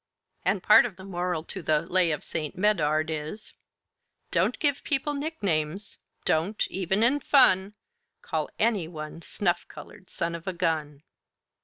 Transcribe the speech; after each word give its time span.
And 0.43 0.63
part 0.63 0.87
of 0.87 0.95
the 0.95 1.03
moral 1.03 1.43
to 1.43 1.61
the 1.61 1.81
'Lay 1.81 2.09
of 2.09 2.23
St. 2.23 2.57
Medard' 2.57 3.11
is 3.11 3.53
"Don't 4.31 4.57
give 4.57 4.83
people 4.83 5.13
nicknames! 5.13 5.99
don't, 6.25 6.65
even 6.71 7.03
in 7.03 7.19
fun, 7.19 7.75
Call 8.23 8.49
any 8.57 8.87
one 8.87 9.21
'snuff 9.21 9.67
colored 9.67 10.09
son 10.09 10.33
of 10.33 10.47
a 10.47 10.53
gun'!" 10.53 11.03